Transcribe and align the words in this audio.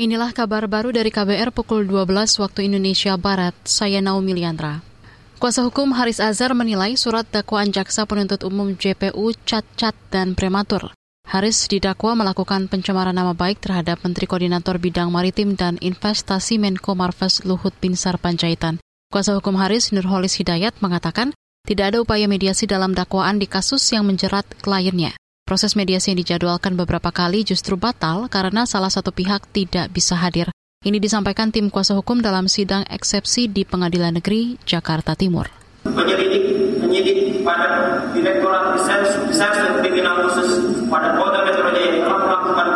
Inilah 0.00 0.32
kabar 0.32 0.64
baru 0.72 0.88
dari 0.88 1.12
KBR 1.12 1.52
pukul 1.52 1.84
12 1.84 2.40
waktu 2.40 2.64
Indonesia 2.64 3.12
Barat. 3.20 3.52
Saya 3.68 4.00
Naomi 4.00 4.32
Liandra. 4.32 4.80
Kuasa 5.36 5.68
hukum 5.68 5.92
Haris 5.92 6.16
Azhar 6.16 6.56
menilai 6.56 6.96
surat 6.96 7.28
dakwaan 7.28 7.68
jaksa 7.76 8.08
penuntut 8.08 8.40
umum 8.40 8.72
JPU 8.72 9.36
cacat 9.44 9.92
dan 10.08 10.32
prematur. 10.32 10.96
Haris 11.28 11.68
didakwa 11.68 12.16
melakukan 12.16 12.72
pencemaran 12.72 13.12
nama 13.12 13.36
baik 13.36 13.60
terhadap 13.60 14.00
Menteri 14.00 14.24
Koordinator 14.24 14.80
Bidang 14.80 15.12
Maritim 15.12 15.60
dan 15.60 15.76
Investasi 15.76 16.56
Menko 16.56 16.96
Marves 16.96 17.44
Luhut 17.44 17.76
Binsar 17.76 18.16
Panjaitan. 18.16 18.80
Kuasa 19.12 19.36
hukum 19.36 19.60
Haris 19.60 19.92
Nurholis 19.92 20.40
Hidayat 20.40 20.72
mengatakan 20.80 21.36
tidak 21.68 21.92
ada 21.92 21.98
upaya 22.00 22.24
mediasi 22.24 22.64
dalam 22.64 22.96
dakwaan 22.96 23.36
di 23.36 23.44
kasus 23.44 23.84
yang 23.92 24.08
menjerat 24.08 24.48
kliennya. 24.64 25.12
Proses 25.52 25.76
mediasi 25.76 26.08
yang 26.08 26.24
dijadwalkan 26.24 26.80
beberapa 26.80 27.12
kali 27.12 27.44
justru 27.44 27.76
batal 27.76 28.24
karena 28.32 28.64
salah 28.64 28.88
satu 28.88 29.12
pihak 29.12 29.44
tidak 29.52 29.92
bisa 29.92 30.16
hadir. 30.16 30.48
Ini 30.80 30.96
disampaikan 30.96 31.52
tim 31.52 31.68
kuasa 31.68 31.92
hukum 31.92 32.24
dalam 32.24 32.48
sidang 32.48 32.88
eksepsi 32.88 33.52
di 33.52 33.68
Pengadilan 33.68 34.16
Negeri 34.16 34.56
Jakarta 34.64 35.12
Timur. 35.12 35.52
Penyelidik, 35.84 36.56
penyidik 36.80 37.44
pada 37.44 38.00
Direktorat 38.16 38.80
Reserse 38.80 39.76
Kriminal 39.84 40.24
Khusus 40.24 40.72
pada 40.88 41.20
Polda 41.20 41.44
Metro 41.44 41.68
Jaya 41.68 42.00
telah 42.00 42.16
melakukan 42.24 42.68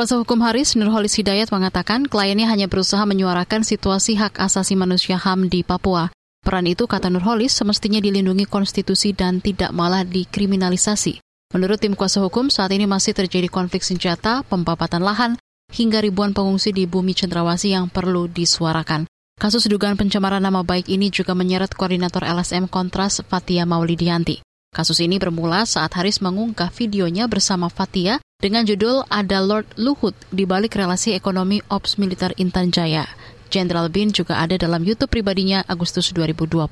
Kuasa 0.00 0.16
hukum 0.16 0.40
Haris 0.40 0.80
Nurholis 0.80 1.12
Hidayat 1.20 1.52
mengatakan 1.52 2.08
kliennya 2.08 2.48
hanya 2.48 2.72
berusaha 2.72 3.04
menyuarakan 3.04 3.68
situasi 3.68 4.16
hak 4.16 4.40
asasi 4.40 4.72
manusia 4.72 5.20
HAM 5.20 5.52
di 5.52 5.60
Papua. 5.60 6.08
Peran 6.40 6.64
itu, 6.64 6.88
kata 6.88 7.12
Nurholis, 7.12 7.52
semestinya 7.52 8.00
dilindungi 8.00 8.48
konstitusi 8.48 9.12
dan 9.12 9.44
tidak 9.44 9.76
malah 9.76 10.00
dikriminalisasi. 10.08 11.20
Menurut 11.52 11.84
tim 11.84 11.92
kuasa 11.92 12.24
hukum, 12.24 12.48
saat 12.48 12.72
ini 12.72 12.88
masih 12.88 13.12
terjadi 13.12 13.52
konflik 13.52 13.84
senjata, 13.84 14.40
pembapatan 14.48 15.04
lahan, 15.04 15.36
hingga 15.68 16.00
ribuan 16.00 16.32
pengungsi 16.32 16.72
di 16.72 16.88
bumi 16.88 17.12
cendrawasi 17.12 17.76
yang 17.76 17.92
perlu 17.92 18.24
disuarakan. 18.24 19.04
Kasus 19.36 19.68
dugaan 19.68 20.00
pencemaran 20.00 20.40
nama 20.40 20.64
baik 20.64 20.88
ini 20.88 21.12
juga 21.12 21.36
menyeret 21.36 21.76
koordinator 21.76 22.24
LSM 22.24 22.72
Kontras 22.72 23.20
Fatia 23.28 23.68
Maulidianti. 23.68 24.40
Kasus 24.70 25.02
ini 25.02 25.18
bermula 25.18 25.66
saat 25.66 25.90
Haris 25.98 26.22
mengunggah 26.22 26.70
videonya 26.70 27.26
bersama 27.26 27.66
Fatia 27.66 28.22
dengan 28.38 28.62
judul 28.62 29.02
Ada 29.10 29.42
Lord 29.42 29.66
Luhut 29.74 30.14
di 30.30 30.46
balik 30.46 30.78
relasi 30.78 31.10
ekonomi 31.10 31.58
Ops 31.66 31.98
Militer 31.98 32.30
Intan 32.38 32.70
Jaya. 32.70 33.02
Jenderal 33.50 33.90
Bin 33.90 34.14
juga 34.14 34.38
ada 34.38 34.54
dalam 34.54 34.86
YouTube 34.86 35.10
pribadinya 35.10 35.66
Agustus 35.66 36.14
2021. 36.14 36.70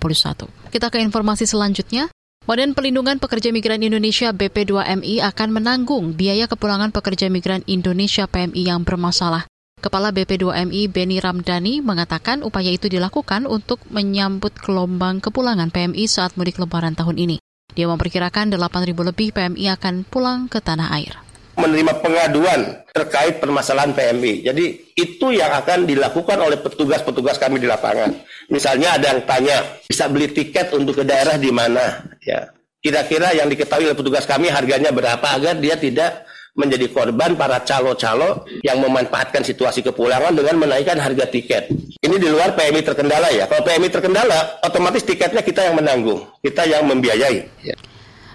Kita 0.70 0.94
ke 0.94 1.02
informasi 1.02 1.50
selanjutnya. 1.50 2.06
Badan 2.46 2.78
Pelindungan 2.78 3.18
Pekerja 3.18 3.50
Migran 3.50 3.82
Indonesia 3.82 4.30
BP2MI 4.30 5.18
akan 5.26 5.48
menanggung 5.58 6.14
biaya 6.14 6.46
kepulangan 6.46 6.94
pekerja 6.94 7.26
migran 7.28 7.66
Indonesia 7.66 8.30
PMI 8.30 8.62
yang 8.62 8.86
bermasalah. 8.86 9.50
Kepala 9.82 10.14
BP2MI 10.14 10.86
Beni 10.86 11.18
Ramdhani 11.18 11.82
mengatakan 11.82 12.46
upaya 12.46 12.70
itu 12.70 12.86
dilakukan 12.86 13.50
untuk 13.50 13.82
menyambut 13.90 14.54
gelombang 14.54 15.18
kepulangan 15.18 15.74
PMI 15.74 16.06
saat 16.06 16.38
mudik 16.38 16.62
lebaran 16.62 16.94
tahun 16.94 17.18
ini. 17.18 17.36
Dia 17.78 17.86
memperkirakan 17.86 18.50
8.000 18.50 18.90
lebih 18.90 19.30
PMI 19.30 19.78
akan 19.78 20.02
pulang 20.02 20.50
ke 20.50 20.58
tanah 20.58 20.90
air 20.98 21.14
menerima 21.58 21.98
pengaduan 21.98 22.86
terkait 22.94 23.42
permasalahan 23.42 23.90
PMI. 23.90 24.46
Jadi 24.46 24.94
itu 24.94 25.34
yang 25.34 25.50
akan 25.50 25.90
dilakukan 25.90 26.38
oleh 26.38 26.54
petugas-petugas 26.62 27.34
kami 27.36 27.58
di 27.58 27.66
lapangan. 27.66 28.14
Misalnya 28.46 28.94
ada 28.94 29.10
yang 29.10 29.26
tanya, 29.26 29.58
bisa 29.84 30.06
beli 30.06 30.30
tiket 30.30 30.70
untuk 30.70 31.02
ke 31.02 31.04
daerah 31.04 31.34
di 31.34 31.50
mana? 31.50 32.06
Ya, 32.22 32.54
kira-kira 32.78 33.34
yang 33.34 33.50
diketahui 33.50 33.90
oleh 33.90 33.98
petugas 33.98 34.22
kami 34.22 34.48
harganya 34.54 34.94
berapa 34.94 35.26
agar 35.34 35.58
dia 35.58 35.74
tidak 35.74 36.30
menjadi 36.58 36.90
korban 36.90 37.38
para 37.38 37.62
calo-calo 37.62 38.46
yang 38.66 38.82
memanfaatkan 38.82 39.42
situasi 39.46 39.82
kepulangan 39.82 40.34
dengan 40.34 40.58
menaikkan 40.58 40.98
harga 40.98 41.26
tiket. 41.30 41.70
Ini 41.98 42.14
di 42.14 42.30
luar 42.30 42.54
PMI 42.54 42.86
terkendala 42.86 43.26
ya. 43.34 43.50
Kalau 43.50 43.66
PMI 43.66 43.90
terkendala, 43.90 44.62
otomatis 44.62 45.02
tiketnya 45.02 45.42
kita 45.42 45.66
yang 45.66 45.82
menanggung, 45.82 46.22
kita 46.38 46.62
yang 46.62 46.86
membiayai. 46.86 47.66
Ya. 47.66 47.74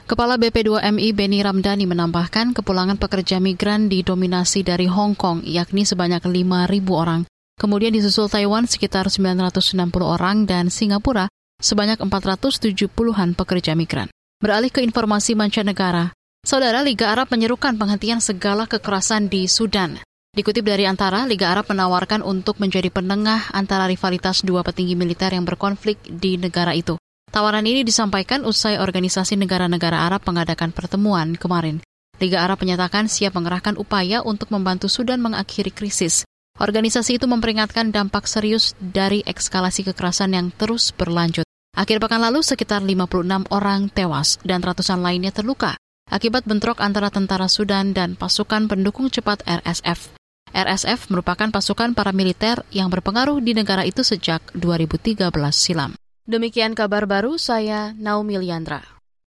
Kepala 0.04 0.36
BP2MI 0.36 1.16
Beni 1.16 1.40
Ramdhani 1.40 1.88
menambahkan 1.88 2.52
kepulangan 2.52 3.00
pekerja 3.00 3.40
migran 3.40 3.88
didominasi 3.88 4.68
dari 4.68 4.92
Hong 4.92 5.16
Kong, 5.16 5.48
yakni 5.48 5.88
sebanyak 5.88 6.20
5.000 6.28 6.92
orang. 6.92 7.24
Kemudian 7.56 7.96
disusul 7.96 8.28
Taiwan 8.28 8.68
sekitar 8.68 9.08
960 9.08 9.80
orang 10.04 10.44
dan 10.44 10.68
Singapura 10.68 11.32
sebanyak 11.64 12.04
470-an 12.04 13.32
pekerja 13.32 13.80
migran. 13.80 14.12
Beralih 14.44 14.76
ke 14.76 14.84
informasi 14.84 15.40
mancanegara, 15.40 16.12
Saudara 16.44 16.84
Liga 16.84 17.16
Arab 17.16 17.32
menyerukan 17.32 17.80
penghentian 17.80 18.20
segala 18.20 18.68
kekerasan 18.68 19.32
di 19.32 19.48
Sudan. 19.48 20.04
Dikutip 20.34 20.66
dari 20.66 20.90
Antara, 20.90 21.30
Liga 21.30 21.54
Arab 21.54 21.70
menawarkan 21.70 22.26
untuk 22.26 22.58
menjadi 22.58 22.90
penengah 22.90 23.54
antara 23.54 23.86
rivalitas 23.86 24.42
dua 24.42 24.66
petinggi 24.66 24.98
militer 24.98 25.30
yang 25.30 25.46
berkonflik 25.46 26.02
di 26.10 26.42
negara 26.42 26.74
itu. 26.74 26.98
Tawaran 27.30 27.62
ini 27.70 27.86
disampaikan 27.86 28.42
usai 28.42 28.82
organisasi 28.82 29.38
negara-negara 29.38 30.10
Arab 30.10 30.26
mengadakan 30.26 30.74
pertemuan 30.74 31.38
kemarin. 31.38 31.86
Liga 32.18 32.42
Arab 32.42 32.66
menyatakan 32.66 33.06
siap 33.06 33.38
mengerahkan 33.38 33.78
upaya 33.78 34.26
untuk 34.26 34.50
membantu 34.50 34.90
Sudan 34.90 35.22
mengakhiri 35.22 35.70
krisis. 35.70 36.26
Organisasi 36.58 37.22
itu 37.22 37.30
memperingatkan 37.30 37.94
dampak 37.94 38.26
serius 38.26 38.74
dari 38.82 39.22
ekskalasi 39.22 39.86
kekerasan 39.94 40.34
yang 40.34 40.50
terus 40.50 40.90
berlanjut. 40.98 41.46
Akhir 41.78 42.02
pekan 42.02 42.26
lalu, 42.26 42.42
sekitar 42.42 42.82
56 42.82 43.54
orang 43.54 43.86
tewas 43.94 44.42
dan 44.42 44.66
ratusan 44.66 44.98
lainnya 44.98 45.30
terluka 45.30 45.78
akibat 46.10 46.46
bentrok 46.46 46.78
antara 46.78 47.10
tentara 47.10 47.50
Sudan 47.50 47.94
dan 47.94 48.14
pasukan 48.14 48.70
pendukung 48.70 49.10
cepat 49.10 49.42
RSF. 49.46 50.23
RSF 50.54 51.10
merupakan 51.10 51.50
pasukan 51.50 51.98
paramiliter 51.98 52.62
yang 52.70 52.94
berpengaruh 52.94 53.42
di 53.42 53.58
negara 53.58 53.84
itu 53.84 54.06
sejak 54.06 54.40
2013 54.54 55.34
silam. 55.52 55.98
Demikian 56.24 56.78
kabar 56.78 57.04
baru 57.04 57.36
saya 57.36 57.92
Naomi 57.98 58.40
Liandra. 58.40 59.03